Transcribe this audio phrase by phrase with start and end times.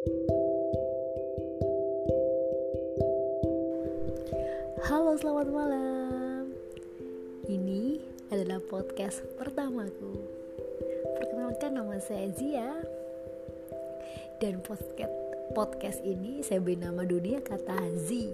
[0.00, 0.16] Halo,
[5.20, 6.56] selamat malam.
[7.44, 8.00] Ini
[8.32, 10.24] adalah podcast pertamaku.
[11.20, 12.80] Perkenalkan nama saya Zia.
[14.40, 15.12] Dan podcast
[15.52, 18.32] podcast ini saya beri nama dunia kata Z.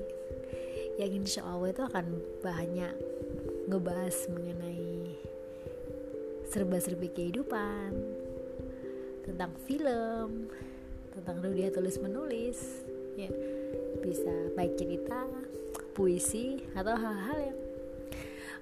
[1.02, 2.06] Yang insya Allah itu akan
[2.46, 2.94] banyak
[3.66, 5.18] ngebahas mengenai
[6.46, 7.90] serba-serbi kehidupan,
[9.26, 10.46] tentang film,
[11.16, 12.84] tentang dunia tulis menulis,
[13.16, 13.32] ya
[14.04, 15.24] bisa baik cerita,
[15.96, 17.58] puisi atau hal-hal yang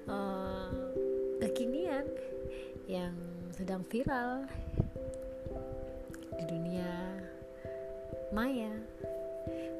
[0.07, 0.71] uh,
[1.43, 2.07] kekinian
[2.87, 3.11] yang
[3.51, 4.47] sedang viral
[6.39, 6.91] di dunia
[8.31, 8.71] maya.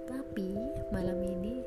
[0.05, 0.54] Tapi
[0.94, 1.64] malam ini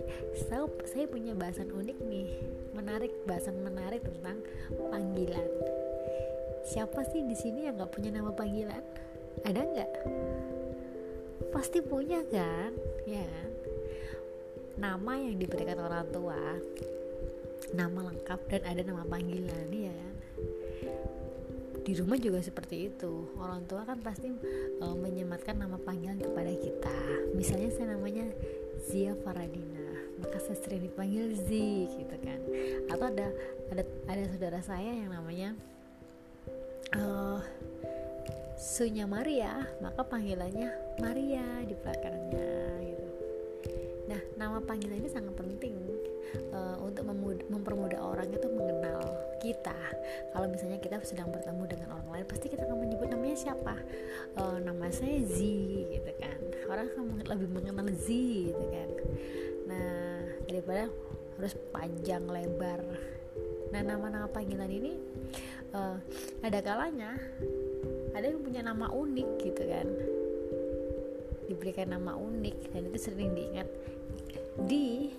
[0.47, 2.29] saya, saya punya bahasan unik nih,
[2.77, 4.39] menarik bahasan menarik tentang
[4.93, 5.51] panggilan.
[6.69, 8.85] Siapa sih di sini yang nggak punya nama panggilan?
[9.43, 9.93] Ada nggak?
[11.49, 12.73] Pasti punya kan,
[13.09, 13.51] ya kan?
[14.79, 16.39] nama yang diberikan orang tua
[17.75, 20.15] nama lengkap dan ada nama panggilan ya kan?
[21.83, 23.33] Di rumah juga seperti itu.
[23.41, 24.31] Orang tua kan pasti
[24.79, 26.99] uh, menyematkan nama panggilan kepada kita.
[27.35, 28.29] Misalnya saya namanya
[28.87, 29.89] Zia Faradina
[30.19, 31.51] maka saya sering dipanggil Z
[31.95, 32.41] gitu kan?
[32.91, 33.29] Atau ada
[33.71, 35.55] ada ada saudara saya yang namanya
[36.95, 37.41] uh,
[38.59, 42.51] Sunya Maria maka panggilannya Maria di belakangnya
[42.83, 43.09] gitu
[44.09, 45.77] Nah, nama panggilan ini sangat penting
[46.57, 47.05] uh, untuk
[47.53, 49.05] mempermudah orang itu mengenal
[49.37, 49.77] kita.
[50.33, 53.77] Kalau misalnya kita sedang bertemu dengan orang lain, pasti kita akan menyebut namanya siapa.
[54.41, 55.37] Uh, nama saya Z,
[55.93, 56.41] gitu kan.
[56.73, 58.09] Orang akan lebih mengenal Z,
[58.49, 58.91] gitu kan.
[59.69, 60.89] Nah, daripada
[61.37, 62.81] harus panjang lebar.
[63.77, 64.97] Nah, nama-nama panggilan ini
[65.77, 66.01] uh,
[66.41, 67.13] ada kalanya
[68.19, 69.87] ada yang punya nama unik, gitu kan.
[71.47, 73.69] Diberikan nama unik dan itu sering diingat
[74.67, 75.15] di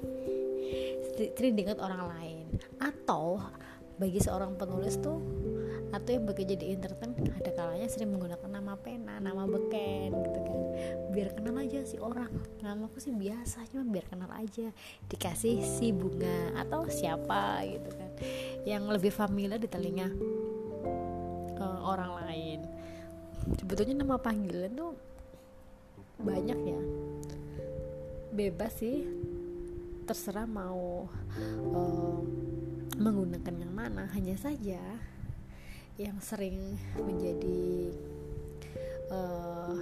[1.15, 2.45] sering diingat orang lain.
[2.83, 3.39] Atau
[3.95, 5.19] bagi seorang penulis tuh
[5.89, 10.59] atau yang bekerja di entertain ada kalanya sering menggunakan nama pena, nama beken gitu kan.
[11.09, 12.29] Biar kenal aja si orang.
[12.61, 14.69] Nama aku sih biasa cuma biar kenal aja.
[15.09, 18.11] Dikasih si bunga atau siapa gitu kan.
[18.69, 20.13] Yang lebih familiar di telinga
[21.57, 22.78] uh, orang lain
[23.57, 24.93] sebetulnya nama panggilan tuh
[26.19, 26.81] banyak ya.
[28.35, 29.07] Bebas sih.
[30.05, 31.05] Terserah mau
[31.73, 32.19] uh,
[32.97, 34.09] menggunakan yang mana.
[34.13, 34.81] Hanya saja
[35.99, 37.91] yang sering menjadi
[39.11, 39.75] uh,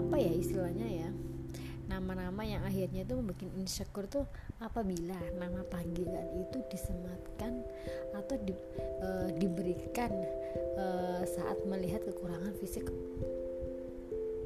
[0.00, 1.10] apa ya istilahnya ya
[1.88, 4.24] nama-nama yang akhirnya itu membuat insecure tuh
[4.60, 7.60] apabila nama panggilan itu disematkan
[8.16, 8.54] atau di,
[9.04, 10.10] uh, diberikan
[10.78, 12.88] uh, saat melihat kekurangan fisik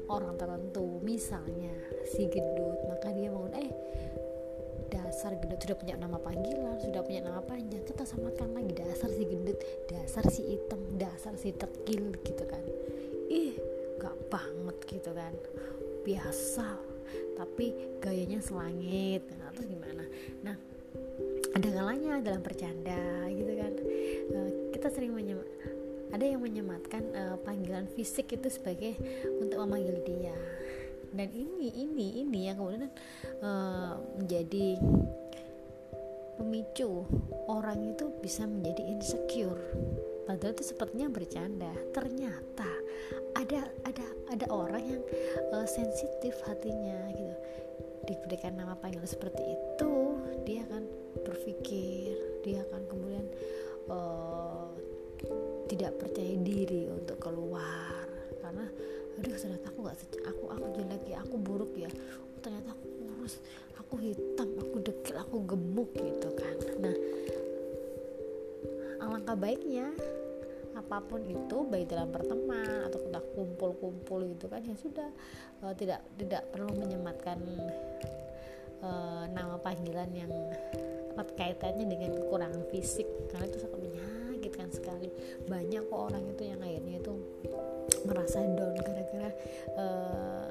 [0.09, 0.99] orang tertentu.
[1.05, 1.71] Misalnya
[2.09, 3.71] si gendut maka dia mau eh
[4.89, 8.73] dasar gendut sudah punya nama panggilan sudah punya nama panjang kita samatkan lagi.
[8.73, 9.57] Dasar si gendut
[9.87, 12.63] dasar si hitam dasar si tekil gitu kan.
[13.29, 13.53] Ih
[14.01, 15.33] gak banget gitu kan.
[16.01, 16.98] Biasa
[17.37, 17.71] tapi
[18.03, 19.23] gayanya selangit.
[19.39, 20.03] Nah, terus gimana?
[20.43, 20.55] Nah
[21.55, 23.73] ada kalanya dalam bercanda gitu kan.
[24.31, 25.41] Uh, kita sering menyem
[26.09, 28.97] ada yang menyematkan uh, panggilan fisik itu sebagai
[29.41, 30.37] untuk memanggil dia.
[31.09, 32.89] Dan ini ini ini yang kemudian
[33.41, 34.77] uh, menjadi
[36.37, 37.03] pemicu
[37.49, 39.59] orang itu bisa menjadi insecure
[40.29, 41.73] padahal itu sepertinya bercanda.
[41.89, 42.69] Ternyata
[43.33, 45.01] ada ada ada orang yang
[45.57, 47.35] uh, sensitif hatinya gitu.
[48.05, 50.85] Diberikan nama panggilan seperti itu dia akan
[51.25, 52.13] berpikir
[52.45, 53.25] dia akan kemudian
[53.89, 54.69] uh,
[55.65, 58.05] tidak percaya diri untuk keluar.
[58.37, 58.69] Karena
[59.17, 59.97] aduh ternyata aku nggak
[60.29, 61.89] aku aku jelek ya aku buruk ya.
[62.21, 63.41] Oh, ternyata aku kurus
[63.81, 66.48] aku hitam aku dekil aku gemuk gitu kan
[69.29, 69.87] alangkah baiknya.
[70.73, 75.09] Apa pun itu baik dalam pertemuan atau kita kumpul-kumpul gitu kan ya sudah.
[75.61, 77.37] Uh, tidak tidak perlu menyematkan
[78.81, 80.33] uh, nama panggilan yang
[81.13, 83.05] erat kaitannya dengan kekurangan fisik.
[83.29, 85.13] Karena itu sangat menyakitkan sekali.
[85.45, 87.13] Banyak kok orang itu yang akhirnya itu
[88.09, 89.31] merasa down gara-gara
[89.77, 90.49] uh,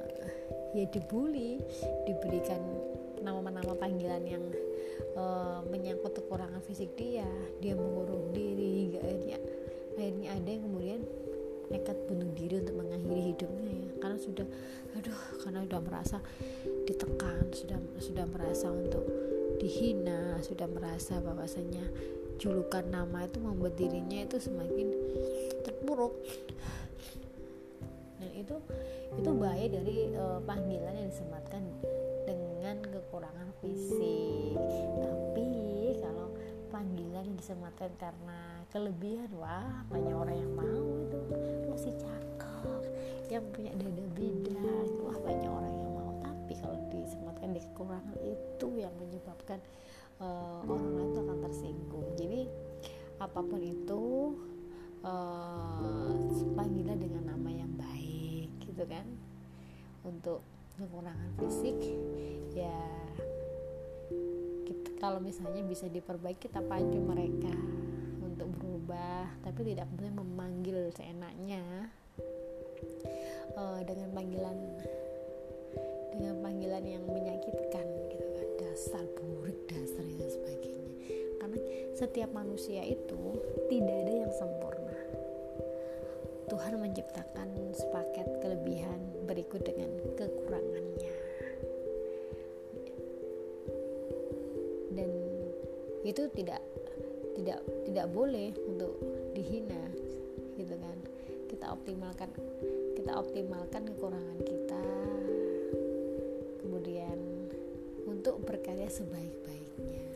[0.76, 1.58] ya dibully
[2.06, 2.60] diberikan
[3.22, 4.44] nama-nama panggilan yang
[5.18, 7.26] uh, menyangkut kekurangan fisik dia
[7.58, 9.38] dia mengurung diri hingga akhirnya
[9.98, 11.00] akhirnya ada yang kemudian
[11.68, 13.90] nekat bunuh diri untuk mengakhiri hidupnya ya.
[14.00, 14.46] Karena sudah
[14.96, 16.18] aduh karena sudah merasa
[16.88, 19.04] ditekan sudah sudah merasa untuk
[19.58, 21.84] dihina sudah merasa bahwasanya
[22.38, 24.88] julukan nama itu membuat dirinya itu semakin
[25.66, 26.14] terpuruk.
[28.18, 28.56] Dan itu
[29.18, 31.62] itu bahaya dari uh, panggilan yang disematkan
[33.18, 34.54] kekurangan fisik.
[35.02, 35.50] Tapi
[35.98, 36.30] kalau
[36.70, 41.18] panggilan disematkan karena kelebihan wah banyak orang yang mau itu.
[41.66, 42.82] Masih cakep
[43.26, 46.14] yang punya dada bidang wah banyak orang yang mau.
[46.22, 49.58] Tapi kalau disematkan di kekurangan itu yang menyebabkan
[50.22, 52.06] uh, orang lain itu akan tersinggung.
[52.14, 52.40] Jadi
[53.18, 54.02] apa pun itu
[55.02, 56.14] uh,
[56.54, 59.10] panggilan dengan nama yang baik gitu kan?
[60.06, 60.38] Untuk
[60.78, 61.74] kekurangan fisik
[62.52, 62.78] ya
[64.64, 67.52] kita, kalau misalnya bisa diperbaiki kita pacu mereka
[68.20, 71.92] untuk berubah tapi tidak boleh memanggil seenaknya.
[73.58, 74.54] Uh, dengan panggilan
[76.14, 78.48] dengan panggilan yang menyakitkan gitu kan.
[78.62, 80.94] Dasar burik dasar dan sebagainya.
[81.42, 81.58] Karena
[81.98, 84.98] setiap manusia itu tidak ada yang sempurna.
[86.48, 90.67] Tuhan menciptakan sepaket kelebihan berikut dengan kekurangannya
[96.08, 96.64] itu tidak
[97.36, 98.96] tidak tidak boleh untuk
[99.36, 99.92] dihina
[100.56, 100.96] gitu kan.
[101.52, 102.32] Kita optimalkan
[102.96, 104.84] kita optimalkan kekurangan kita.
[106.64, 107.18] Kemudian
[108.08, 110.06] untuk berkarya sebaik-baiknya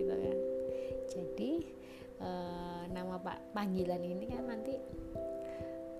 [0.00, 0.38] gitu kan.
[1.12, 1.52] Jadi
[2.16, 2.30] e,
[2.88, 4.74] nama pak panggilan ini kan nanti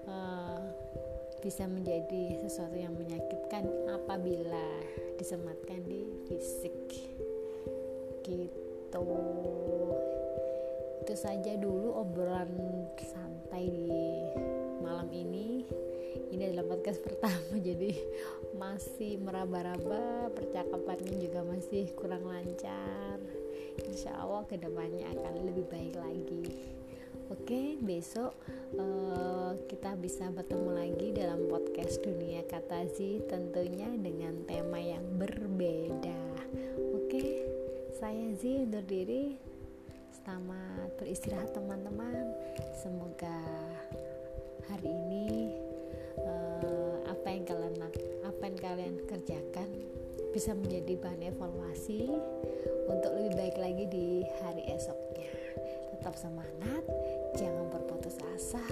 [0.08, 0.16] e,
[1.44, 4.64] bisa menjadi sesuatu yang menyakitkan apabila
[5.20, 6.76] disematkan di fisik
[8.24, 8.69] gitu
[11.10, 12.50] itu saja dulu obrolan
[12.98, 13.98] santai di
[14.82, 15.66] malam ini.
[16.30, 17.94] Ini adalah podcast pertama jadi
[18.58, 23.18] masih meraba-raba percakapannya juga masih kurang lancar.
[23.86, 26.46] Insya Allah ke depannya akan lebih baik lagi.
[27.30, 28.34] Oke, besok
[28.74, 36.18] uh, kita bisa bertemu lagi dalam podcast Dunia Kata Zi tentunya dengan tema yang berbeda.
[36.94, 37.49] Oke,
[38.00, 39.36] saya Zi undur diri.
[40.08, 42.32] Selamat beristirahat teman-teman.
[42.72, 43.44] Semoga
[44.72, 45.52] hari ini
[46.16, 47.76] uh, apa yang kalian
[48.24, 49.68] apa yang kalian kerjakan
[50.32, 52.08] bisa menjadi bahan evaluasi
[52.88, 55.60] untuk lebih baik lagi di hari esoknya.
[55.92, 56.80] Tetap semangat,
[57.36, 58.64] jangan berputus asa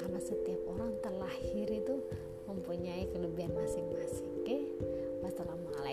[0.00, 2.00] karena setiap orang terlahir itu
[2.48, 3.91] mempunyai kelebihan masing-masing.